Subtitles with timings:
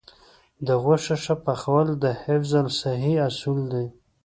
[0.67, 3.85] د غوښې ښه پخول د حفظ الصحې اصول دي.